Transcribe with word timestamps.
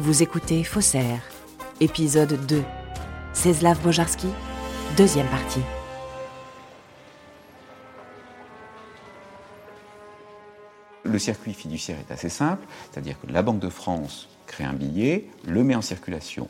Vous 0.00 0.22
écoutez 0.22 0.62
Faussaire, 0.62 1.20
épisode 1.80 2.46
2. 2.46 2.62
Czeslaw 3.34 3.74
Bojarski, 3.82 4.28
deuxième 4.96 5.26
partie. 5.26 5.62
Le 11.02 11.18
circuit 11.18 11.52
fiduciaire 11.52 11.98
est 11.98 12.12
assez 12.12 12.28
simple, 12.28 12.64
c'est-à-dire 12.88 13.20
que 13.20 13.26
la 13.26 13.42
Banque 13.42 13.58
de 13.58 13.68
France 13.68 14.28
crée 14.46 14.62
un 14.62 14.72
billet, 14.72 15.26
le 15.44 15.64
met 15.64 15.74
en 15.74 15.82
circulation. 15.82 16.46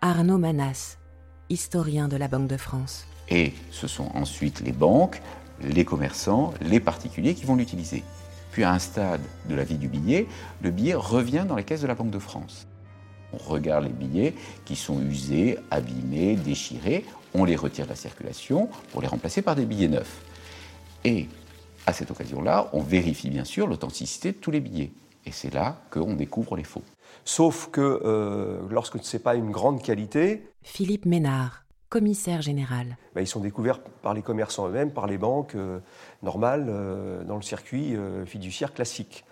Arnaud 0.00 0.38
Manas, 0.38 0.96
historien 1.48 2.08
de 2.08 2.16
la 2.16 2.26
Banque 2.26 2.48
de 2.48 2.56
France. 2.56 3.06
Et 3.28 3.52
ce 3.70 3.86
sont 3.86 4.10
ensuite 4.14 4.62
les 4.62 4.72
banques, 4.72 5.22
les 5.62 5.84
commerçants, 5.84 6.54
les 6.60 6.80
particuliers 6.80 7.36
qui 7.36 7.44
vont 7.44 7.54
l'utiliser. 7.54 8.02
Puis 8.50 8.64
à 8.64 8.72
un 8.72 8.80
stade 8.80 9.20
de 9.48 9.54
la 9.54 9.62
vie 9.62 9.78
du 9.78 9.86
billet, 9.86 10.26
le 10.60 10.72
billet 10.72 10.94
revient 10.94 11.44
dans 11.46 11.54
les 11.54 11.62
caisses 11.62 11.82
de 11.82 11.86
la 11.86 11.94
Banque 11.94 12.10
de 12.10 12.18
France. 12.18 12.66
On 13.32 13.38
regarde 13.38 13.84
les 13.84 13.90
billets 13.90 14.34
qui 14.64 14.76
sont 14.76 15.00
usés, 15.00 15.58
abîmés, 15.70 16.36
déchirés, 16.36 17.04
on 17.34 17.44
les 17.44 17.56
retire 17.56 17.84
de 17.84 17.90
la 17.90 17.96
circulation 17.96 18.68
pour 18.92 19.02
les 19.02 19.08
remplacer 19.08 19.42
par 19.42 19.56
des 19.56 19.66
billets 19.66 19.88
neufs. 19.88 20.22
Et 21.04 21.28
à 21.86 21.92
cette 21.92 22.10
occasion-là, 22.10 22.68
on 22.72 22.80
vérifie 22.80 23.30
bien 23.30 23.44
sûr 23.44 23.66
l'authenticité 23.66 24.32
de 24.32 24.36
tous 24.36 24.50
les 24.50 24.60
billets. 24.60 24.90
Et 25.26 25.32
c'est 25.32 25.52
là 25.52 25.80
qu'on 25.90 26.14
découvre 26.14 26.56
les 26.56 26.64
faux. 26.64 26.82
Sauf 27.24 27.68
que 27.70 28.00
euh, 28.04 28.60
lorsque 28.70 29.02
ce 29.02 29.16
n'est 29.16 29.22
pas 29.22 29.34
une 29.34 29.50
grande 29.50 29.82
qualité, 29.82 30.44
Philippe 30.62 31.06
Ménard, 31.06 31.64
commissaire 31.90 32.40
général. 32.40 32.96
bah, 33.14 33.20
ils 33.20 33.26
sont 33.26 33.40
découverts 33.40 33.80
par 33.80 34.14
les 34.14 34.22
commerçants 34.22 34.68
eux-mêmes, 34.68 34.92
par 34.92 35.06
les 35.06 35.18
banques 35.18 35.56
euh, 35.56 35.80
normales, 36.22 36.66
euh, 36.68 37.24
dans 37.24 37.36
le 37.36 37.42
circuit 37.42 37.96
euh, 37.96 38.24
fiduciaire 38.24 38.72
classique. 38.72 39.24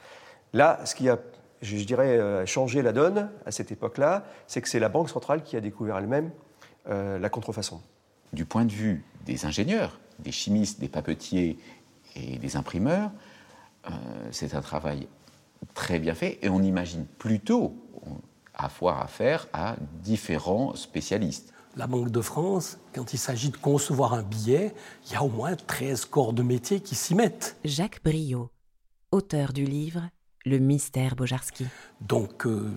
Là, 0.52 0.80
ce 0.84 0.94
qui 0.94 1.08
a, 1.08 1.18
je, 1.62 1.76
je 1.76 1.84
dirais, 1.84 2.18
euh, 2.18 2.46
changé 2.46 2.82
la 2.82 2.92
donne 2.92 3.30
à 3.46 3.50
cette 3.50 3.72
époque-là, 3.72 4.24
c'est 4.46 4.60
que 4.60 4.68
c'est 4.68 4.78
la 4.78 4.88
Banque 4.88 5.10
centrale 5.10 5.42
qui 5.42 5.56
a 5.56 5.60
découvert 5.60 5.98
elle-même 5.98 6.30
euh, 6.88 7.18
la 7.18 7.28
contrefaçon. 7.28 7.80
Du 8.32 8.44
point 8.44 8.64
de 8.64 8.72
vue 8.72 9.04
des 9.24 9.46
ingénieurs, 9.46 9.98
des 10.18 10.32
chimistes, 10.32 10.80
des 10.80 10.88
papetiers 10.88 11.58
et 12.16 12.38
des 12.38 12.56
imprimeurs, 12.56 13.10
euh, 13.86 13.90
c'est 14.30 14.54
un 14.54 14.60
travail 14.60 15.08
très 15.74 15.98
bien 15.98 16.14
fait 16.14 16.38
et 16.42 16.48
on 16.48 16.62
imagine 16.62 17.04
plutôt 17.18 17.74
avoir 18.54 19.00
affaire 19.00 19.46
à 19.52 19.76
différents 20.02 20.74
spécialistes. 20.74 21.52
La 21.76 21.86
Banque 21.86 22.10
de 22.10 22.20
France, 22.20 22.78
quand 22.92 23.12
il 23.12 23.18
s'agit 23.18 23.50
de 23.50 23.56
concevoir 23.56 24.14
un 24.14 24.22
billet, 24.22 24.74
il 25.06 25.12
y 25.12 25.16
a 25.16 25.22
au 25.22 25.28
moins 25.28 25.54
13 25.54 26.06
corps 26.06 26.32
de 26.32 26.42
métier 26.42 26.80
qui 26.80 26.96
s'y 26.96 27.14
mettent. 27.14 27.56
Jacques 27.64 28.02
Briot, 28.02 28.50
auteur 29.12 29.52
du 29.52 29.64
livre 29.64 30.02
Le 30.48 30.58
mystère 30.58 31.14
Bojarski. 31.14 31.66
Donc, 32.00 32.46
euh, 32.46 32.70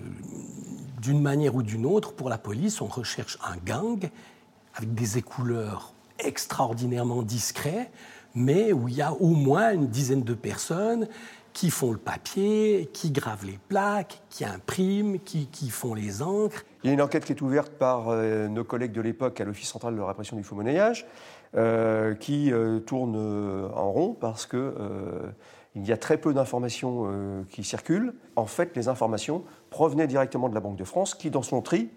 d'une 1.00 1.22
manière 1.22 1.54
ou 1.54 1.62
d'une 1.62 1.86
autre, 1.86 2.12
pour 2.12 2.28
la 2.28 2.36
police, 2.36 2.82
on 2.82 2.86
recherche 2.86 3.38
un 3.42 3.56
gang 3.56 4.10
avec 4.74 4.92
des 4.92 5.16
écouleurs 5.16 5.94
extraordinairement 6.18 7.22
discrets, 7.22 7.90
mais 8.34 8.72
où 8.72 8.88
il 8.88 8.94
y 8.94 9.02
a 9.02 9.14
au 9.14 9.28
moins 9.28 9.72
une 9.72 9.88
dizaine 9.88 10.22
de 10.22 10.34
personnes 10.34 11.08
qui 11.54 11.70
font 11.70 11.92
le 11.92 11.98
papier, 11.98 12.90
qui 12.92 13.10
gravent 13.10 13.46
les 13.46 13.58
plaques, 13.68 14.20
qui 14.28 14.44
impriment, 14.44 15.18
qui, 15.18 15.46
qui 15.46 15.70
font 15.70 15.94
les 15.94 16.22
encres. 16.22 16.64
Il 16.82 16.88
y 16.88 16.90
a 16.90 16.92
une 16.94 17.02
enquête 17.02 17.24
qui 17.24 17.32
est 17.32 17.40
ouverte 17.40 17.72
par 17.72 18.08
euh, 18.08 18.48
nos 18.48 18.64
collègues 18.64 18.92
de 18.92 19.00
l'époque 19.00 19.40
à 19.40 19.44
l'Office 19.44 19.68
central 19.68 19.96
de 19.96 20.00
répression 20.00 20.36
du 20.36 20.44
faux 20.44 20.56
monnayage, 20.56 21.06
euh, 21.54 22.14
qui 22.14 22.50
euh, 22.52 22.80
tourne 22.80 23.14
en 23.74 23.92
rond 23.92 24.16
parce 24.18 24.46
que 24.46 24.56
euh, 24.56 25.28
il 25.74 25.86
y 25.86 25.92
a 25.92 25.96
très 25.96 26.18
peu 26.18 26.34
d'informations 26.34 27.04
euh, 27.06 27.42
qui 27.50 27.64
circulent. 27.64 28.14
En 28.36 28.46
fait, 28.46 28.76
les 28.76 28.88
informations 28.88 29.44
provenaient 29.70 30.06
directement 30.06 30.48
de 30.48 30.54
la 30.54 30.60
Banque 30.60 30.76
de 30.76 30.84
France, 30.84 31.14
qui, 31.14 31.30
dans 31.30 31.42
son 31.42 31.62
tri, 31.62 31.90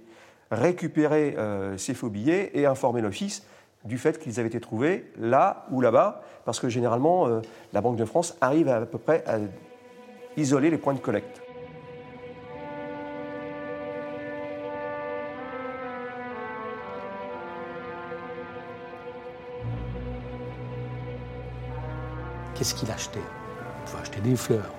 récupérait 0.51 1.35
euh, 1.37 1.77
ces 1.77 1.93
faux 1.93 2.09
billets 2.09 2.51
et 2.53 2.65
informait 2.65 3.01
l'Office 3.01 3.45
du 3.83 3.97
fait 3.97 4.17
qu'ils 4.17 4.39
avaient 4.39 4.47
été 4.47 4.59
trouvés 4.59 5.11
là 5.19 5.65
ou 5.71 5.81
là-bas, 5.81 6.23
parce 6.43 6.59
que 6.59 6.69
généralement, 6.69 7.27
euh, 7.27 7.41
la 7.73 7.81
Banque 7.81 7.97
de 7.97 8.05
France 8.05 8.35
arrive 8.41 8.69
à, 8.69 8.85
peu 8.85 8.97
près 8.97 9.23
à 9.27 9.39
isoler 10.37 10.69
les 10.69 10.77
points 10.77 10.93
de 10.93 10.99
collecte. 10.99 11.41
Qu'est-ce 22.55 22.73
qu'il 22.73 22.89
achetait 22.89 23.19
acheter 24.15 24.29
des 24.29 24.35
fleurs, 24.35 24.71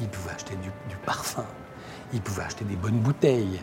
il 0.00 0.08
pouvait 0.08 0.34
acheter 0.34 0.54
du, 0.62 0.96
parfum, 1.04 1.44
il 2.12 2.20
pouvait 2.20 2.42
acheter 2.42 2.64
des 2.64 2.76
bonnes 2.76 2.98
bouteilles. 2.98 3.60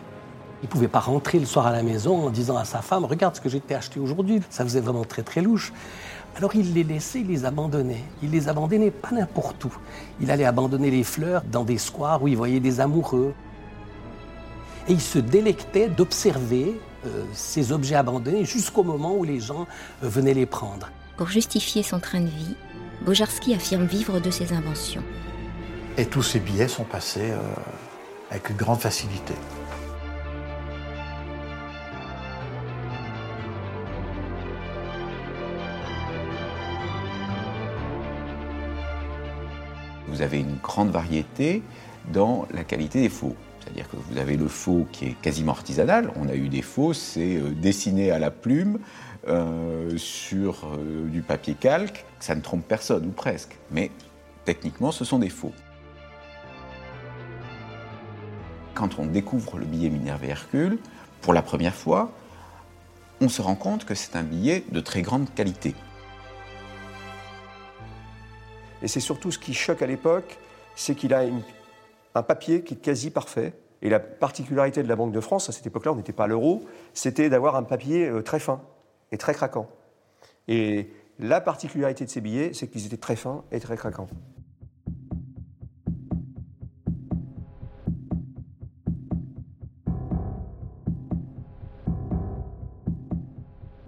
Il 0.62 0.66
ne 0.66 0.68
pouvait 0.68 0.88
pas 0.88 1.00
rentrer 1.00 1.40
le 1.40 1.46
soir 1.46 1.66
à 1.66 1.72
la 1.72 1.82
maison 1.82 2.26
en 2.26 2.30
disant 2.30 2.56
à 2.56 2.64
sa 2.64 2.82
femme 2.82 3.04
Regarde 3.04 3.34
ce 3.34 3.40
que 3.40 3.48
j'ai 3.48 3.58
été 3.58 3.74
acheté 3.74 3.98
aujourd'hui. 3.98 4.40
Ça 4.48 4.62
faisait 4.62 4.80
vraiment 4.80 5.04
très 5.04 5.22
très 5.22 5.40
louche. 5.40 5.72
Alors 6.36 6.54
il 6.54 6.72
les 6.72 6.84
laissait, 6.84 7.20
il 7.20 7.26
les 7.26 7.44
abandonnait. 7.44 8.04
Il 8.22 8.30
les 8.30 8.48
abandonnait 8.48 8.92
pas 8.92 9.10
n'importe 9.10 9.64
où. 9.64 9.76
Il 10.20 10.30
allait 10.30 10.44
abandonner 10.44 10.90
les 10.90 11.02
fleurs 11.02 11.42
dans 11.50 11.64
des 11.64 11.78
squares 11.78 12.22
où 12.22 12.28
il 12.28 12.36
voyait 12.36 12.60
des 12.60 12.78
amoureux. 12.78 13.34
Et 14.88 14.92
il 14.92 15.00
se 15.00 15.18
délectait 15.18 15.88
d'observer 15.88 16.80
euh, 17.06 17.24
ces 17.32 17.72
objets 17.72 17.96
abandonnés 17.96 18.44
jusqu'au 18.44 18.84
moment 18.84 19.16
où 19.16 19.24
les 19.24 19.40
gens 19.40 19.66
euh, 20.04 20.08
venaient 20.08 20.34
les 20.34 20.46
prendre. 20.46 20.90
Pour 21.16 21.26
justifier 21.26 21.82
son 21.82 21.98
train 21.98 22.20
de 22.20 22.28
vie, 22.28 22.54
Bojarski 23.04 23.54
affirme 23.54 23.84
vivre 23.84 24.20
de 24.20 24.30
ses 24.30 24.52
inventions. 24.52 25.02
Et 25.98 26.06
tous 26.06 26.22
ces 26.22 26.38
billets 26.38 26.68
sont 26.68 26.84
passés 26.84 27.32
euh, 27.32 27.40
avec 28.30 28.48
une 28.50 28.56
grande 28.56 28.78
facilité. 28.80 29.34
Vous 40.06 40.22
avez 40.22 40.38
une 40.38 40.58
grande 40.62 40.90
variété 40.90 41.62
dans 42.12 42.46
la 42.52 42.62
qualité 42.62 43.00
des 43.00 43.08
faux. 43.08 43.34
C'est-à-dire 43.62 43.88
que 43.88 43.96
vous 43.96 44.18
avez 44.18 44.36
le 44.36 44.48
faux 44.48 44.86
qui 44.90 45.06
est 45.06 45.20
quasiment 45.20 45.52
artisanal. 45.52 46.10
On 46.16 46.28
a 46.28 46.34
eu 46.34 46.48
des 46.48 46.62
faux, 46.62 46.92
c'est 46.92 47.36
euh, 47.36 47.50
dessiné 47.50 48.10
à 48.10 48.18
la 48.18 48.30
plume 48.30 48.80
euh, 49.28 49.96
sur 49.98 50.66
euh, 50.66 51.06
du 51.08 51.22
papier 51.22 51.54
calque. 51.54 52.04
Ça 52.18 52.34
ne 52.34 52.40
trompe 52.40 52.66
personne, 52.66 53.06
ou 53.06 53.10
presque. 53.10 53.56
Mais 53.70 53.90
techniquement, 54.44 54.90
ce 54.90 55.04
sont 55.04 55.18
des 55.20 55.28
faux. 55.28 55.52
Quand 58.74 58.98
on 58.98 59.06
découvre 59.06 59.58
le 59.58 59.64
billet 59.64 59.90
Minerve 59.90 60.24
et 60.24 60.28
Hercule, 60.28 60.78
pour 61.20 61.32
la 61.32 61.42
première 61.42 61.74
fois, 61.74 62.10
on 63.20 63.28
se 63.28 63.42
rend 63.42 63.54
compte 63.54 63.84
que 63.84 63.94
c'est 63.94 64.16
un 64.16 64.24
billet 64.24 64.64
de 64.72 64.80
très 64.80 65.02
grande 65.02 65.32
qualité. 65.34 65.76
Et 68.82 68.88
c'est 68.88 68.98
surtout 68.98 69.30
ce 69.30 69.38
qui 69.38 69.54
choque 69.54 69.82
à 69.82 69.86
l'époque, 69.86 70.36
c'est 70.74 70.96
qu'il 70.96 71.14
a 71.14 71.22
une- 71.24 71.42
un 72.14 72.22
papier 72.22 72.62
qui 72.62 72.74
est 72.74 72.78
quasi 72.78 73.10
parfait. 73.10 73.54
Et 73.80 73.88
la 73.88 73.98
particularité 73.98 74.82
de 74.82 74.88
la 74.88 74.94
Banque 74.94 75.12
de 75.12 75.20
France, 75.20 75.48
à 75.48 75.52
cette 75.52 75.66
époque-là, 75.66 75.92
on 75.92 75.96
n'était 75.96 76.12
pas 76.12 76.24
à 76.24 76.26
l'euro, 76.28 76.62
c'était 76.94 77.28
d'avoir 77.28 77.56
un 77.56 77.64
papier 77.64 78.08
euh, 78.08 78.22
très 78.22 78.38
fin 78.38 78.60
et 79.10 79.18
très 79.18 79.34
craquant. 79.34 79.68
Et 80.46 80.90
la 81.18 81.40
particularité 81.40 82.04
de 82.04 82.10
ces 82.10 82.20
billets, 82.20 82.52
c'est 82.52 82.68
qu'ils 82.68 82.86
étaient 82.86 82.96
très 82.96 83.16
fins 83.16 83.44
et 83.50 83.58
très 83.58 83.76
craquants. 83.76 84.08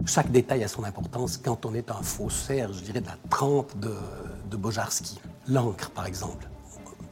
Chaque 0.05 0.29
détail 0.31 0.63
a 0.63 0.67
son 0.67 0.83
importance 0.83 1.37
quand 1.37 1.65
on 1.65 1.73
est 1.73 1.89
un 1.89 2.01
faussaire, 2.03 2.71
je 2.71 2.81
dirais, 2.81 3.01
de 3.01 3.07
la 3.07 3.17
trempe 3.29 3.77
de, 3.79 3.95
de 4.49 4.57
Bojarski. 4.57 5.19
L'encre, 5.47 5.89
par 5.91 6.05
exemple. 6.05 6.47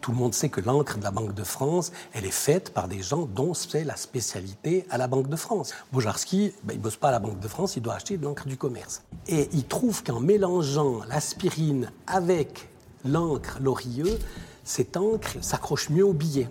Tout 0.04 0.12
le 0.12 0.18
monde 0.18 0.34
sait 0.34 0.50
que 0.50 0.60
l'encre 0.60 0.98
de 0.98 1.04
la 1.06 1.12
Banque 1.12 1.34
de 1.34 1.46
France, 1.46 1.94
elle 2.12 2.26
est 2.26 2.30
faite 2.30 2.74
par 2.74 2.90
des 2.90 3.02
gens 3.02 3.26
dont 3.26 3.54
c'est 3.54 3.86
la 3.86 3.96
spécialité 3.96 4.86
à 4.90 4.98
la 4.98 5.08
Banque 5.08 5.30
de 5.30 5.38
France. 5.38 5.74
Bojarski, 5.94 6.52
ben, 6.66 6.74
il 6.74 6.80
ne 6.80 6.84
bosse 6.84 6.98
pas 6.98 7.08
à 7.08 7.12
la 7.12 7.20
Banque 7.20 7.40
de 7.40 7.48
France, 7.48 7.78
il 7.78 7.82
doit 7.82 7.94
acheter 7.94 8.18
de 8.18 8.26
l'encre 8.26 8.46
du 8.46 8.58
commerce. 8.58 9.02
Et 9.30 9.48
il 9.54 9.64
trouve 9.64 10.04
qu'en 10.04 10.20
mélangeant 10.20 11.06
l'aspirine 11.08 11.90
avec 12.06 12.68
l'encre 13.06 13.60
Lorieux, 13.62 14.20
cette 14.66 14.98
encre 14.98 15.38
s'accroche 15.40 15.90
mieux 15.90 16.06
au 16.06 16.12
billet. 16.12 16.50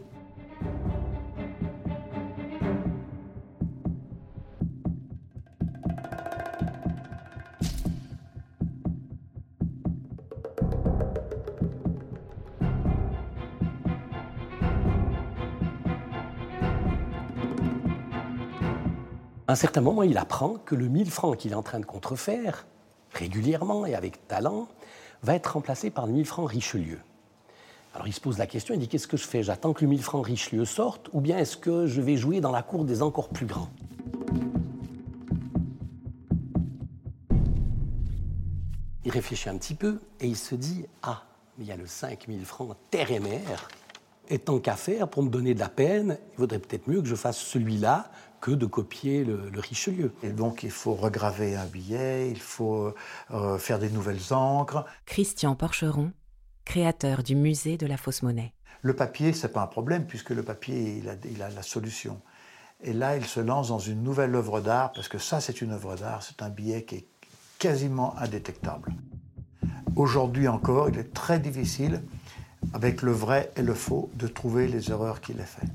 À 19.53 19.55
un 19.55 19.57
certain 19.57 19.83
moment, 19.83 20.03
il 20.03 20.17
apprend 20.17 20.55
que 20.65 20.75
le 20.75 20.89
1000 20.89 21.11
francs 21.11 21.37
qu'il 21.37 21.53
est 21.53 21.55
en 21.55 21.63
train 21.63 21.79
de 21.79 21.85
contrefaire, 21.85 22.65
régulièrement 23.13 23.85
et 23.85 23.95
avec 23.95 24.27
talent, 24.27 24.67
va 25.23 25.35
être 25.35 25.49
remplacé 25.49 25.91
par 25.91 26.07
le 26.07 26.15
1000 26.15 26.25
francs 26.25 26.51
Richelieu. 26.51 26.99
Alors 27.93 28.09
il 28.09 28.15
se 28.15 28.21
pose 28.23 28.39
la 28.39 28.47
question, 28.47 28.73
il 28.73 28.81
dit 28.81 28.89
qu'est-ce 28.89 29.07
que 29.07 29.19
je 29.19 29.27
fais? 29.27 29.43
J'attends 29.43 29.75
que 29.75 29.83
le 29.83 29.91
1000 29.91 30.03
francs 30.03 30.25
Richelieu 30.25 30.65
sorte 30.65 31.11
ou 31.13 31.21
bien 31.21 31.37
est-ce 31.37 31.59
que 31.59 31.87
je 31.87 32.01
vais 32.01 32.17
jouer 32.17 32.41
dans 32.41 32.51
la 32.51 32.63
cour 32.63 32.87
des 32.87 33.03
encore 33.03 33.29
plus 33.29 33.45
grands? 33.45 33.69
Il 39.05 39.11
réfléchit 39.11 39.51
un 39.51 39.59
petit 39.59 39.75
peu 39.75 40.01
et 40.21 40.29
il 40.29 40.37
se 40.39 40.55
dit 40.55 40.87
Ah, 41.03 41.25
mais 41.59 41.65
il 41.67 41.69
y 41.69 41.73
a 41.73 41.77
le 41.77 41.87
5000 41.87 42.47
francs 42.47 42.75
terre 42.91 43.11
et 43.11 43.21
mer. 43.21 43.69
Et 44.29 44.39
tant 44.39 44.59
qu'à 44.59 44.77
faire, 44.77 45.09
pour 45.09 45.23
me 45.23 45.29
donner 45.29 45.55
de 45.55 45.61
la 45.61 45.69
peine, 45.69 46.19
il 46.33 46.39
vaudrait 46.39 46.59
peut-être 46.59 46.89
mieux 46.89 47.03
que 47.03 47.09
je 47.09 47.15
fasse 47.15 47.39
celui-là 47.39 48.11
que 48.41 48.51
de 48.51 48.67
copier 48.67 49.25
le, 49.25 49.51
Richelieu. 49.55 50.13
Et 50.23 50.31
donc 50.31 50.63
il 50.63 50.71
faut 50.71 50.95
regraver 50.95 51.55
un 51.55 51.67
billet, 51.67 52.31
il 52.31 52.41
faut 52.41 52.93
euh, 53.31 53.59
faire 53.59 53.79
des 53.79 53.91
nouvelles 53.91 54.33
encres. 54.33 54.85
Christian 55.07 55.55
Porcheron, 55.55 56.13
créateur 56.65 57.23
du 57.23 57.37
musée 57.37 57.77
de 57.77 57.87
la 57.87 57.97
fausse 57.97 58.23
monnaie. 58.23 58.53
Le 58.83 58.95
papier, 58.97 59.33
c'est 59.33 59.53
pas 59.53 59.63
un 59.63 59.69
problème 59.69 60.07
puisque 60.07 60.31
le 60.31 60.43
papier, 60.43 60.99
il 60.99 61.09
a, 61.09 61.15
il 61.31 61.43
a 61.43 61.51
la 61.51 61.63
solution. 61.63 62.21
Et 62.83 62.93
là, 62.93 63.17
il 63.17 63.25
se 63.25 63.39
lance 63.39 63.69
dans 63.69 63.79
une 63.79 64.03
nouvelle 64.03 64.35
œuvre 64.35 64.61
d'art 64.61 64.93
parce 64.93 65.07
que 65.07 65.19
ça, 65.19 65.41
c'est 65.41 65.61
une 65.61 65.71
œuvre 65.71 65.95
d'art, 65.95 66.23
c'est 66.25 66.43
un 66.43 66.51
billet 66.51 66.83
qui 66.83 66.97
est 66.97 67.07
quasiment 67.61 68.19
indétectable. 68.19 68.93
Aujourd'hui 69.95 70.49
encore, 70.49 70.89
il 70.89 70.99
est 70.99 71.13
très 71.13 71.39
difficile, 71.39 72.03
avec 72.73 73.03
le 73.03 73.13
vrai 73.13 73.51
et 73.57 73.63
le 73.63 73.75
faux, 73.75 74.11
de 74.15 74.27
trouver 74.27 74.69
les 74.69 74.91
erreurs 74.91 75.21
qu'il 75.21 75.41
a 75.41 75.45
faites. 75.45 75.71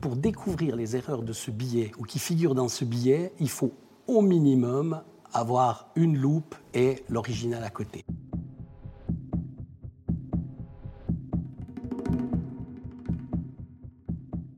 Pour 0.00 0.16
découvrir 0.16 0.76
les 0.76 0.96
erreurs 0.96 1.22
de 1.22 1.32
ce 1.32 1.50
billet 1.50 1.92
ou 1.98 2.04
qui 2.04 2.18
figurent 2.18 2.54
dans 2.54 2.68
ce 2.68 2.84
billet, 2.84 3.32
il 3.40 3.48
faut 3.48 3.72
au 4.06 4.20
minimum 4.20 5.02
avoir 5.32 5.90
une 5.96 6.16
loupe 6.16 6.54
et 6.74 7.04
l'original 7.08 7.64
à 7.64 7.70
côté. 7.70 8.04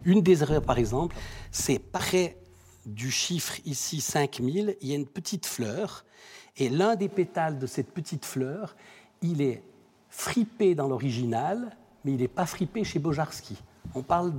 Une 0.05 0.21
des 0.21 0.43
erreurs, 0.43 0.63
par 0.63 0.79
exemple, 0.79 1.17
c'est 1.51 1.81
près 1.81 2.39
du 2.87 3.11
chiffre 3.11 3.57
ici 3.65 4.01
5000, 4.01 4.77
il 4.81 4.89
y 4.89 4.93
a 4.93 4.95
une 4.95 5.07
petite 5.07 5.47
fleur, 5.47 6.05
et 6.59 6.69
l'un 6.69 6.97
des 6.97 7.09
pétales 7.09 7.59
de 7.59 7.67
cette 7.67 7.91
petite 7.93 8.25
fleur, 8.25 8.77
il 9.23 9.43
est 9.43 9.63
fripé 10.09 10.75
dans 10.75 10.89
l'original, 10.89 11.77
mais 12.05 12.13
il 12.13 12.19
n'est 12.19 12.29
pas 12.29 12.47
fripé 12.47 12.85
chez 12.85 12.99
Bojarski. 12.99 13.57
On 13.95 14.03
parle 14.03 14.33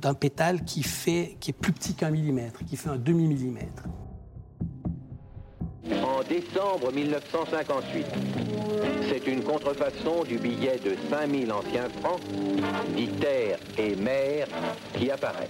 d'un 0.00 0.14
pétale 0.14 0.64
qui, 0.64 0.82
fait, 0.82 1.36
qui 1.40 1.50
est 1.50 1.54
plus 1.54 1.72
petit 1.72 1.94
qu'un 1.94 2.10
millimètre, 2.10 2.64
qui 2.64 2.76
fait 2.76 2.90
un 2.90 2.96
demi-millimètre. 2.96 3.84
En 6.02 6.22
décembre 6.22 6.92
1958, 6.92 8.06
c'est 9.08 9.26
une 9.26 9.42
contrefaçon 9.42 10.24
du 10.24 10.38
billet 10.38 10.78
de 10.78 10.94
5000 11.10 11.52
anciens 11.52 11.88
francs, 12.00 12.20
dit 12.96 13.08
terre 13.08 13.58
et 13.76 13.96
mer, 13.96 14.46
qui 14.94 15.10
apparaît. 15.10 15.48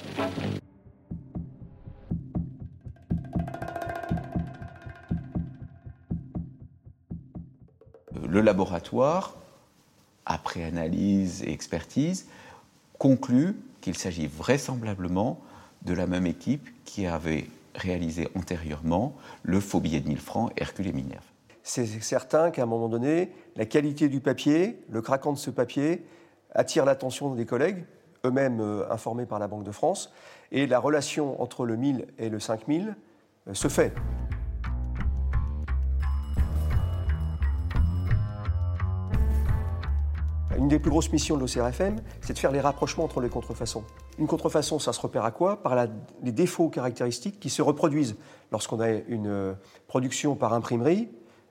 Le 8.32 8.40
laboratoire, 8.40 9.36
après 10.24 10.64
analyse 10.64 11.42
et 11.42 11.52
expertise, 11.52 12.28
conclut 12.98 13.56
qu'il 13.82 13.94
s'agit 13.94 14.26
vraisemblablement 14.26 15.38
de 15.82 15.92
la 15.92 16.06
même 16.06 16.26
équipe 16.26 16.66
qui 16.86 17.06
avait 17.06 17.44
réalisé 17.74 18.28
antérieurement 18.34 19.14
le 19.42 19.60
faux 19.60 19.80
billet 19.80 20.00
de 20.00 20.08
1000 20.08 20.18
francs 20.18 20.50
Hercule 20.56 20.86
et 20.86 20.92
Minerve. 20.92 21.24
C'est 21.62 21.86
certain 21.86 22.50
qu'à 22.50 22.62
un 22.62 22.66
moment 22.66 22.88
donné, 22.88 23.32
la 23.54 23.66
qualité 23.66 24.08
du 24.08 24.20
papier, 24.20 24.82
le 24.88 25.02
craquant 25.02 25.34
de 25.34 25.38
ce 25.38 25.50
papier, 25.50 26.02
attire 26.54 26.86
l'attention 26.86 27.34
des 27.34 27.44
collègues, 27.44 27.84
eux-mêmes 28.24 28.60
euh, 28.60 28.90
informés 28.90 29.26
par 29.26 29.40
la 29.40 29.46
Banque 29.46 29.64
de 29.64 29.72
France, 29.72 30.10
et 30.52 30.66
la 30.66 30.78
relation 30.78 31.40
entre 31.42 31.66
le 31.66 31.76
1000 31.76 32.06
et 32.18 32.30
le 32.30 32.40
5000 32.40 32.96
euh, 33.48 33.54
se 33.54 33.68
fait. 33.68 33.92
Une 40.62 40.68
des 40.68 40.78
plus 40.78 40.92
grosses 40.92 41.10
missions 41.10 41.36
de 41.36 41.40
l'OCRFM, 41.40 41.96
c'est 42.20 42.34
de 42.34 42.38
faire 42.38 42.52
les 42.52 42.60
rapprochements 42.60 43.02
entre 43.02 43.20
les 43.20 43.28
contrefaçons. 43.28 43.82
Une 44.16 44.28
contrefaçon, 44.28 44.78
ça 44.78 44.92
se 44.92 45.00
repère 45.00 45.24
à 45.24 45.32
quoi? 45.32 45.60
Par 45.60 45.74
les 46.22 46.30
défauts 46.30 46.68
caractéristiques 46.68 47.40
qui 47.40 47.50
se 47.50 47.62
reproduisent. 47.62 48.14
Lorsqu'on 48.52 48.78
a 48.78 48.88
une 48.90 49.26
euh, 49.26 49.54
production 49.88 50.36
par 50.36 50.52
imprimerie, 50.52 51.08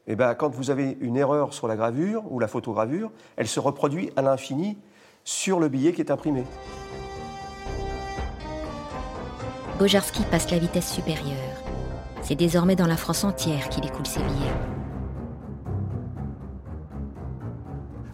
eh 0.08 0.16
ben, 0.16 0.34
quand 0.34 0.56
vous 0.56 0.70
avez 0.70 0.98
une 1.02 1.18
erreur 1.18 1.54
sur 1.54 1.68
la 1.68 1.76
gravure 1.76 2.24
ou 2.32 2.40
la 2.40 2.48
photogravure, 2.48 3.12
elle 3.36 3.50
se 3.50 3.60
reproduit 3.60 4.12
à 4.16 4.22
l'infini 4.22 4.78
sur 5.26 5.60
le 5.60 5.68
billet 5.68 5.92
qui 5.92 6.00
est 6.00 6.10
imprimé. 6.10 6.46
Bojarski 9.78 10.24
passe 10.32 10.50
la 10.52 10.58
vitesse 10.58 10.90
supérieure. 10.90 11.36
C'est 12.22 12.36
désormais 12.36 12.78
dans 12.78 12.88
la 12.88 12.96
France 12.96 13.26
entière 13.26 13.68
qu'il 13.68 13.86
écoule 13.86 14.08
ses 14.08 14.22
billets. 14.22 14.81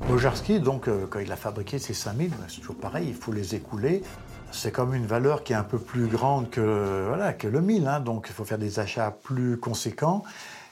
Bojarski, 0.07 0.61
donc, 0.61 0.87
euh, 0.87 1.05
quand 1.09 1.19
il 1.19 1.29
a 1.33 1.35
fabriqué 1.35 1.79
ces 1.79 1.93
5000, 1.93 2.31
c'est 2.47 2.61
toujours 2.61 2.77
pareil, 2.77 3.09
il 3.09 3.13
faut 3.13 3.33
les 3.33 3.55
écouler. 3.55 4.03
C'est 4.51 4.71
comme 4.71 4.95
une 4.95 5.05
valeur 5.05 5.43
qui 5.43 5.51
est 5.51 5.57
un 5.57 5.65
peu 5.65 5.79
plus 5.79 6.07
grande 6.07 6.49
que, 6.49 7.05
voilà, 7.07 7.33
que 7.33 7.45
le 7.45 7.59
1000, 7.59 7.85
hein, 7.87 7.99
donc 7.99 8.27
il 8.29 8.33
faut 8.33 8.45
faire 8.45 8.57
des 8.57 8.79
achats 8.79 9.11
plus 9.11 9.57
conséquents. 9.57 10.23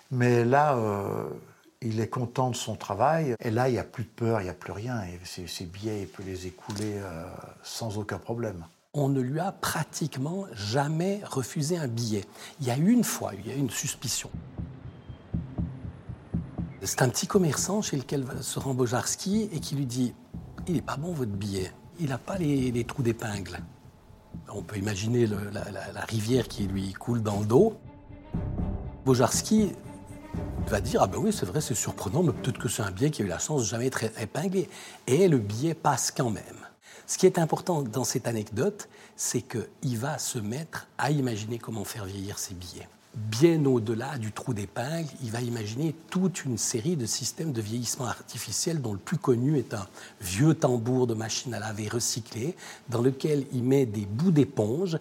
Mais 0.10 0.46
là, 0.46 0.78
euh, 0.78 1.26
il 1.82 2.00
est 2.00 2.08
content 2.08 2.50
de 2.50 2.56
son 2.56 2.76
travail. 2.76 3.36
Et 3.42 3.52
là, 3.52 3.68
il 3.68 3.74
n'y 3.74 3.78
a 3.78 3.84
plus 3.84 4.06
de 4.06 4.10
peur, 4.10 4.40
il 4.40 4.46
n'y 4.46 4.50
a 4.50 4.54
plus 4.54 4.72
rien. 4.72 5.02
Et 5.04 5.20
ses, 5.26 5.66
billets, 5.66 6.04
il 6.04 6.08
peut 6.08 6.24
les 6.24 6.48
écouler 6.48 6.94
euh, 6.96 7.26
sans 7.62 7.98
aucun 7.98 8.20
problème. 8.20 8.66
On 8.94 9.10
ne 9.10 9.20
lui 9.20 9.42
a 9.42 9.52
pratiquement 9.52 10.46
jamais 10.54 11.20
refusé 11.26 11.78
un 11.78 11.90
billet. 11.90 12.24
Il 12.62 12.68
y 12.68 12.72
a 12.72 12.78
une 12.78 13.04
fois, 13.04 13.34
il 13.38 13.46
y 13.46 13.52
a 13.52 13.56
une 13.56 13.70
suspicion. 13.70 14.30
C'est 16.86 17.02
un 17.02 17.10
petit 17.10 17.26
commerçant 17.26 17.82
chez 17.82 17.98
lequel 17.98 18.28
se 18.42 18.60
rend 18.60 18.76
Bojarski 18.76 19.50
et 19.52 19.60
qui 19.60 19.76
lui 19.76 19.88
dit 19.88 20.14
Il 20.68 20.76
n'est 20.76 20.82
pas 20.84 20.98
bon 20.98 21.14
votre 21.14 21.32
billet, 21.32 21.72
il 22.00 22.10
n'a 22.10 22.20
pas 22.20 22.38
les, 22.38 22.84
trous 22.84 23.02
d'épingle. 23.02 23.60
On 24.54 24.62
peut 24.62 24.78
imaginer 24.78 25.26
la, 25.26 26.02
rivière 26.08 26.48
qui 26.48 26.68
lui 26.68 26.94
coule 26.94 27.24
dans 27.24 27.40
le 27.40 27.46
dos. 27.48 27.76
Bojarski 29.04 29.72
va 30.68 30.80
dire 30.80 31.02
Ah 31.02 31.08
ben 31.08 31.18
oui, 31.18 31.34
c'est 31.34 31.48
vrai, 31.48 31.60
c'est 31.60 31.74
surprenant, 31.74 32.22
mais 32.22 32.34
peut-être 32.34 32.60
que 32.60 32.70
c'est 32.70 32.84
un 32.84 32.92
billet 32.92 33.10
qui 33.10 33.24
a 33.24 33.26
eu 33.26 33.30
la 33.30 33.40
chance 33.40 33.62
de 33.62 33.68
jamais 33.68 33.88
être 33.88 34.04
épinglé. 34.22 34.70
Et 35.08 35.28
le 35.28 35.40
billet 35.40 35.74
passe 35.74 36.12
quand 36.12 36.30
même. 36.30 36.44
Ce 37.08 37.18
qui 37.18 37.26
est 37.26 37.40
important 37.40 37.82
dans 37.82 38.04
cette 38.04 38.28
anecdote, 38.28 38.90
c'est 39.16 39.42
qu'il 39.42 39.98
va 39.98 40.20
se 40.20 40.38
mettre 40.38 40.88
à 41.00 41.10
imaginer 41.10 41.58
comment 41.58 41.84
faire 41.84 42.06
vieillir 42.06 42.38
ses 42.38 42.54
billets 42.54 42.88
bien 43.16 43.64
au-delà 43.66 44.18
du 44.18 44.32
trou 44.32 44.54
d'épingle, 44.54 45.10
il 45.24 45.32
va 45.32 45.42
imaginer 45.42 45.96
toute 46.10 46.46
une 46.46 46.58
série 46.58 46.96
de 46.96 47.06
systèmes 47.06 47.54
de 47.54 47.62
vieillissement 47.62 48.06
artificiel 48.06 48.82
dont 48.82 48.94
le 48.94 49.00
plus 49.00 49.18
connu 49.18 49.58
est 49.58 49.74
un 49.74 49.88
vieux 50.22 50.54
tambour 50.54 51.08
de 51.08 51.14
machine 51.14 51.54
à 51.54 51.60
laver 51.60 51.88
recyclé 51.88 52.56
dans 52.90 53.02
lequel 53.02 53.46
il 53.54 53.64
met 53.64 53.86
des 53.86 54.06
bouts 54.06 54.32
d'éponge 54.32 54.98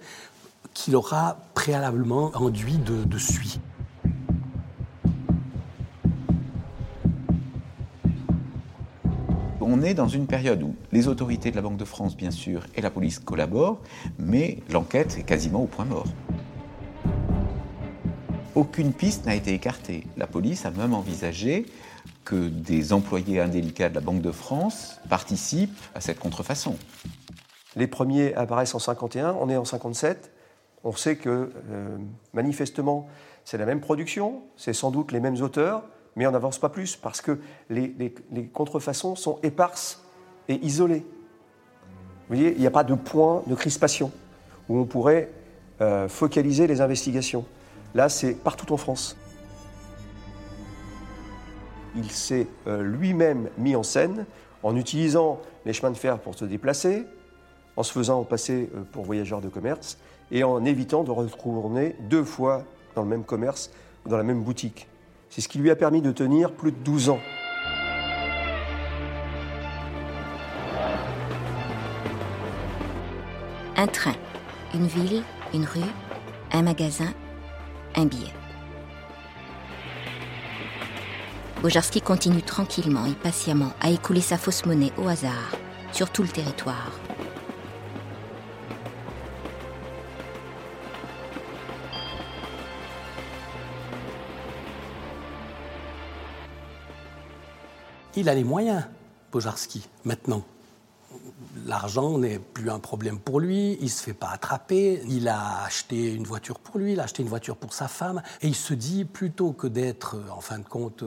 qu'il 0.73 0.97
aura 0.97 1.38
préalablement 1.54 2.33
enduit 2.35 2.78
de, 2.78 3.04
de 3.04 3.18
suie. 3.18 3.61
on 9.66 9.83
est 9.83 9.94
dans 9.94 10.09
une 10.09 10.26
période 10.26 10.62
où 10.62 10.76
les 10.92 11.09
autorités 11.09 11.50
de 11.50 11.56
la 11.56 11.62
Banque 11.62 11.78
de 11.78 11.85
France, 11.85 12.16
bien 12.16 12.30
sûr, 12.30 12.64
et 12.76 12.80
la 12.80 12.90
police 12.90 13.18
collaborent, 13.18 13.80
mais 14.18 14.59
l'enquête 14.71 15.16
est 15.18 15.25
quasiment 15.25 15.62
au 15.62 15.66
point 15.66 15.85
mort 15.85 16.06
aucune 18.54 18.92
piste 18.92 19.26
n'a 19.26 19.34
été 19.34 19.52
écartée. 19.52 20.06
La 20.16 20.26
police 20.26 20.66
a 20.66 20.70
même 20.70 20.94
envisagé 20.94 21.66
que 22.25 22.49
des 22.49 22.92
employés 22.92 23.40
indélicats 23.40 23.88
de 23.88 23.94
la 23.94 24.00
Banque 24.00 24.23
de 24.23 24.30
France 24.30 25.00
participent 25.08 25.78
à 25.94 26.00
cette 26.00 26.18
contrefaçon. 26.18 26.76
Les 27.76 27.87
premiers 27.87 28.34
apparaissent 28.34 28.75
en 28.75 28.78
51, 28.78 29.37
on 29.40 29.49
est 29.49 29.56
en 29.56 29.64
57. 29.64 30.30
On 30.84 30.92
sait 30.92 31.16
que 31.16 31.50
euh, 31.70 31.96
manifestement, 32.32 33.08
c'est 33.44 33.58
la 33.58 33.66
même 33.66 33.80
production, 33.80 34.42
c'est 34.56 34.73
sans 34.73 34.90
doute 34.90 35.12
les 35.12 35.20
mêmes 35.20 35.40
auteurs, 35.40 35.82
mais 36.16 36.26
on 36.26 36.30
n'avance 36.30 36.58
pas 36.58 36.68
plus 36.68 36.96
parce 36.96 37.20
que 37.20 37.40
les, 37.70 38.14
contrefaçons 38.52 39.16
sont 39.16 39.38
éparses 39.42 40.04
et 40.49 40.54
isolées. 40.64 41.04
Vous 42.28 42.37
voyez, 42.37 42.52
il 42.52 42.61
n'y 42.61 42.66
a 42.66 42.70
pas 42.70 42.84
de 42.84 42.94
point 42.94 43.42
de 43.46 43.54
crispation 43.54 44.12
où 44.68 44.78
on 44.78 44.84
pourrait 44.84 45.30
euh, 45.80 46.08
focaliser 46.08 46.66
les 46.66 46.80
investigations. 46.80 47.44
Là, 47.95 48.09
c'est 48.09 48.35
partout 48.35 48.73
en 48.73 48.77
France. 48.77 49.17
Il 51.97 52.11
s'est 52.11 52.49
euh, 52.67 52.83
lui-même 52.83 53.49
mis 53.57 53.77
en 53.77 53.85
scène 53.85 54.27
en 54.65 54.75
utilisant 54.77 55.41
les 55.65 55.73
chemins 55.73 55.93
de 55.93 55.97
fer 55.97 56.19
pour 56.19 56.35
se 56.35 56.45
déplacer, 56.45 57.07
en 57.77 57.85
se 57.85 57.93
faisant 57.93 58.25
passer 58.25 58.69
euh, 58.75 58.83
pour 58.91 59.05
voyageur 59.05 59.41
de 59.41 59.49
commerce 59.49 59.99
et 60.33 60.43
en 60.43 60.65
évitant 60.65 61.05
de 61.05 61.13
retourner 61.13 61.95
deux 62.01 62.25
fois 62.25 62.65
dans 62.97 63.03
le 63.03 63.09
même 63.09 63.25
commerce 63.25 63.71
dans 64.07 64.17
la 64.17 64.25
même 64.25 64.43
boutique. 64.43 64.89
C'est 65.31 65.41
ce 65.41 65.49
qui 65.49 65.59
lui 65.59 65.71
a 65.71 65.77
permis 65.77 66.03
de 66.03 66.11
tenir 66.11 66.53
plus 66.53 66.73
de 66.73 66.79
12 66.79 67.11
ans. 67.11 67.21
Un 73.77 73.87
train, 73.87 74.15
une 74.73 74.87
ville, 74.87 75.23
une 75.53 75.65
rue, 75.65 75.81
un 76.53 76.63
magasin, 76.63 77.13
un 77.97 78.07
billet. 78.07 78.33
Bojarski 81.63 82.03
continue 82.03 82.43
tranquillement 82.43 83.07
et 83.07 83.15
patiemment 83.15 83.73
à 83.81 83.91
écouler 83.91 84.21
sa 84.21 84.37
fausse 84.37 84.67
monnaie 84.67 84.93
au 84.99 85.09
hasard 85.09 85.57
sur 85.93 86.11
tout 86.11 86.23
le 86.23 86.29
territoire. 86.29 86.91
Il 98.17 98.29
a 98.29 98.35
les 98.35 98.45
moyens, 98.45 98.85
Bojarski, 99.33 99.89
maintenant. 100.05 100.45
L'argent 101.66 102.18
n'est 102.18 102.38
plus 102.38 102.68
un 102.71 102.78
problème 102.78 103.18
pour 103.18 103.40
lui, 103.40 103.78
il 103.80 103.85
ne 103.85 103.88
se 103.88 104.02
fait 104.02 104.12
pas 104.12 104.28
attraper, 104.28 105.00
il 105.09 105.28
a 105.28 105.64
acheté 105.64 106.12
une 106.12 106.25
voiture 106.25 106.59
pour 106.59 106.78
lui, 106.78 106.92
il 106.92 107.00
a 107.00 107.04
acheté 107.04 107.23
une 107.23 107.28
voiture 107.28 107.56
pour 107.56 107.73
sa 107.73 107.88
femme, 107.88 108.23
et 108.42 108.49
il 108.49 108.54
se 108.54 108.75
dit, 108.75 109.06
plutôt 109.06 109.52
que 109.52 109.66
d'être, 109.66 110.16
en 110.30 110.40
fin 110.40 110.59
de 110.59 110.64
compte, 110.64 111.04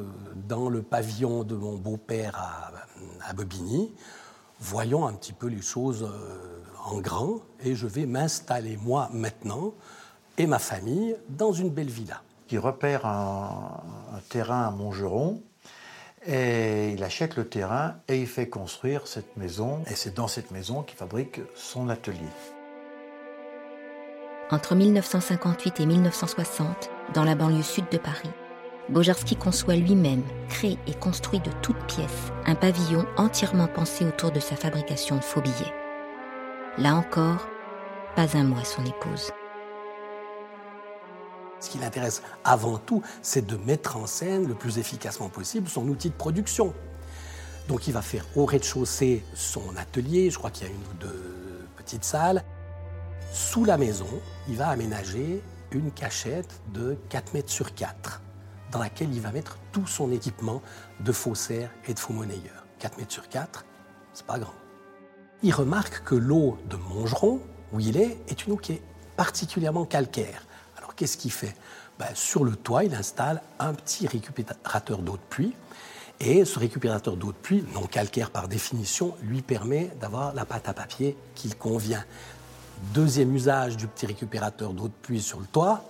dans 0.48 0.70
le 0.70 0.82
pavillon 0.82 1.44
de 1.44 1.56
mon 1.56 1.76
beau-père 1.76 2.72
à, 3.24 3.34
Bobigny, 3.34 3.94
voyons 4.60 5.06
un 5.06 5.14
petit 5.14 5.34
peu 5.34 5.48
les 5.48 5.62
choses 5.62 6.04
euh, 6.04 6.64
en 6.86 7.00
grand, 7.02 7.42
et 7.60 7.76
je 7.76 7.86
vais 7.86 8.08
m'installer, 8.08 8.78
moi, 8.78 9.10
maintenant, 9.14 9.74
et 10.40 10.48
ma 10.48 10.60
famille, 10.60 11.16
dans 11.30 11.52
une 11.52 11.70
belle 11.70 11.90
villa. 11.90 12.24
Il 12.50 12.60
repère 12.60 13.06
un, 13.06 13.84
un 14.14 14.20
terrain 14.30 14.64
à 14.64 14.72
Montgeron, 14.72 15.44
et 16.26 16.92
il 16.92 17.04
achète 17.04 17.36
le 17.36 17.48
terrain 17.48 17.96
et 18.08 18.20
il 18.20 18.28
fait 18.28 18.50
construire 18.50 19.08
cette 19.08 19.38
maison. 19.38 19.84
Et 19.90 19.96
c'est 19.96 20.16
dans 20.16 20.28
cette 20.28 20.52
maison 20.52 20.84
qu'il 20.84 20.98
fabrique 20.98 21.42
son 21.56 21.90
atelier. 21.90 22.20
Entre 24.50 24.76
1958 24.76 25.82
et 25.82 25.86
1960, 25.86 26.90
dans 27.14 27.24
la 27.24 27.36
banlieue 27.36 27.64
sud 27.64 27.86
de 27.92 27.98
Paris, 27.98 28.30
Bojarski 28.90 29.36
conçoit 29.36 29.76
lui-même, 29.76 30.24
crée 30.48 30.78
et 30.88 30.94
construit 30.94 31.40
de 31.40 31.52
toutes 31.62 31.86
pièces 31.88 32.32
un 32.46 32.56
pavillon 32.56 33.06
entièrement 33.18 33.68
pensé 33.68 34.06
autour 34.06 34.32
de 34.32 34.40
sa 34.40 34.56
fabrication 34.56 35.18
de 35.18 35.24
faux 35.24 35.42
billets. 35.42 35.74
Là 36.78 36.96
encore, 36.96 37.48
pas 38.16 38.38
un 38.38 38.44
mot 38.44 38.60
à 38.60 38.64
son 38.64 38.86
épouse. 38.86 39.32
Ce 41.60 41.70
qui 41.70 41.80
l'intéresse 41.80 42.22
avant 42.44 42.78
tout, 42.78 43.02
c'est 43.22 43.46
de 43.46 43.58
mettre 43.58 43.98
en 43.98 44.06
scène 44.06 44.48
le 44.48 44.54
plus 44.54 44.78
efficacement 44.78 45.30
possible 45.30 45.68
son 45.68 45.88
outil 45.88 46.10
de 46.10 46.16
production. 46.16 46.74
Donc 47.68 47.88
il 47.88 47.94
va 47.94 48.02
faire 48.02 48.26
au 48.36 48.46
rez-de-chaussée 48.46 49.24
son 49.34 49.76
atelier, 49.76 50.30
je 50.30 50.38
crois 50.38 50.52
qu'il 50.52 50.68
y 50.68 50.70
a 50.70 50.74
une 50.74 50.80
ou 50.80 50.94
deux 51.00 51.68
petites 51.76 52.06
salles. 52.06 52.44
Sous 53.34 53.66
la 53.66 53.78
maison, 53.78 54.08
il 54.48 54.56
va 54.56 54.70
aménager 54.70 55.42
une 55.72 55.92
cachette 55.92 56.62
de 56.74 56.98
4 57.10 57.34
mètres 57.34 57.50
sur 57.50 57.76
4, 57.76 58.22
dans 58.72 58.80
laquelle 58.80 59.14
il 59.14 59.20
va 59.20 59.32
mettre 59.32 59.58
tout 59.74 59.86
son 59.86 60.12
équipement 60.12 60.62
de 61.02 61.12
faussaire 61.12 61.70
et 61.88 61.94
de 61.94 62.00
faux 62.00 62.14
monnayeur. 62.14 62.66
4 62.80 62.98
mètres 63.00 63.12
sur 63.12 63.28
4, 63.28 63.66
c'est 64.14 64.26
pas 64.26 64.40
grand. 64.40 64.54
Il 65.44 65.54
remarque 65.54 66.04
que 66.04 66.16
l'eau 66.16 66.58
de 66.70 66.78
Mongeron, 66.78 67.42
où 67.74 67.80
il 67.80 67.98
est, 67.98 68.18
est 68.30 68.46
une 68.46 68.54
eau 68.54 68.58
qui 68.58 68.74
est 68.74 68.82
particulièrement 69.18 69.86
calcaire 69.86 70.48
qu'est-ce 70.98 71.16
qu'il 71.16 71.32
fait? 71.32 71.56
Ben, 71.98 72.08
Sur 72.14 72.44
le 72.44 72.56
toit, 72.58 72.84
il 72.84 72.94
installe 72.94 73.42
un 73.60 73.74
petit 73.74 74.08
récupérateur 74.08 74.98
d'eau 75.00 75.14
de 75.14 75.30
pluie. 75.30 75.54
Et 76.20 76.46
ce 76.46 76.60
récupérateur 76.60 77.16
d'eau 77.16 77.32
de 77.32 77.38
pluie, 77.38 77.64
non 77.74 77.86
calcaire 77.86 78.32
par 78.32 78.48
définition, 78.48 79.16
lui 79.22 79.42
permet 79.42 79.92
d'avoir 80.02 80.34
la 80.34 80.46
pâte 80.46 80.68
à 80.68 80.74
papier 80.74 81.16
qu'il 81.36 81.56
convient. 81.56 82.04
Deuxième 82.94 83.34
usage 83.36 83.78
du 83.78 83.88
petit 83.88 84.08
récupérateur 84.08 84.74
d'eau 84.74 84.88
de 84.88 84.94
pluie 85.02 85.22
sur 85.22 85.40
le 85.40 85.46
toit, 85.46 85.84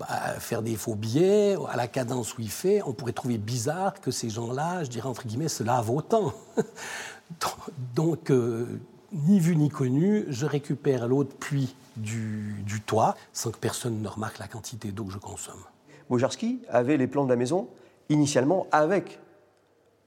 ben, 0.00 0.06
faire 0.38 0.62
des 0.62 0.76
faux 0.76 0.94
billets, 0.94 1.56
à 1.68 1.76
la 1.76 1.86
cadence 1.86 2.36
où 2.36 2.40
il 2.40 2.50
fait, 2.50 2.82
on 2.84 2.92
pourrait 2.92 3.12
trouver 3.12 3.38
bizarre 3.38 4.00
que 4.00 4.10
ces 4.10 4.30
gens-là, 4.30 4.84
je 4.84 4.90
dirais 4.90 5.08
entre 5.08 5.26
guillemets, 5.26 5.48
se 5.48 5.62
lavent 5.62 5.90
autant. 5.90 6.32
Donc, 7.94 8.30
euh, 8.30 8.80
ni 9.12 9.38
vu 9.38 9.56
ni 9.56 9.68
connu, 9.68 10.24
je 10.28 10.46
récupère 10.46 11.06
l'eau 11.06 11.24
de 11.24 11.32
pluie 11.32 11.74
du, 11.98 12.64
toit 12.86 13.16
sans 13.32 13.50
que 13.50 13.58
personne 13.58 14.00
ne 14.00 14.08
remarque 14.08 14.38
la 14.38 14.48
quantité 14.48 14.92
d'eau 14.92 15.04
que 15.04 15.12
je 15.12 15.18
consomme. 15.18 15.62
Bojarski 16.08 16.60
avait 16.68 16.96
les 16.96 17.06
plans 17.06 17.24
de 17.24 17.30
la 17.30 17.36
maison 17.36 17.68
initialement 18.08 18.66
avec 18.72 19.20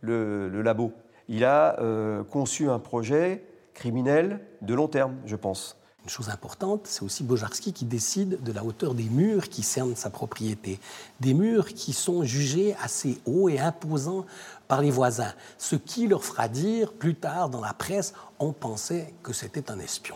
le, 0.01 0.61
labo. 0.61 0.93
Il 1.27 1.45
a 1.45 1.79
euh, 1.79 2.23
conçu 2.23 2.69
un 2.69 2.79
projet 2.79 3.43
criminel 3.73 4.39
de 4.61 4.73
long 4.73 4.87
terme, 4.87 5.15
je 5.25 5.35
pense. 5.35 5.77
Une 6.03 6.09
chose 6.09 6.29
importante, 6.29 6.87
c'est 6.87 7.03
aussi 7.03 7.23
Bojarski 7.23 7.73
qui 7.73 7.85
décide 7.85 8.41
de 8.41 8.51
la 8.51 8.63
hauteur 8.63 8.95
des 8.95 9.03
murs 9.03 9.49
qui 9.49 9.61
cernent 9.61 9.95
sa 9.95 10.09
propriété. 10.09 10.79
Des 11.19 11.35
murs 11.35 11.67
qui 11.67 11.93
sont 11.93 12.23
jugés 12.23 12.75
assez 12.81 13.21
hauts 13.27 13.49
et 13.49 13.59
imposants 13.59 14.25
par 14.67 14.81
les 14.81 14.89
voisins, 14.89 15.33
ce 15.59 15.75
qui 15.75 16.07
leur 16.07 16.23
fera 16.23 16.47
dire 16.47 16.91
plus 16.93 17.13
tard 17.13 17.49
dans 17.49 17.61
la 17.61 17.73
presse 17.73 18.13
on 18.39 18.51
pensait 18.51 19.13
que 19.21 19.33
c'était 19.33 19.69
un 19.69 19.79
espion. 19.79 20.15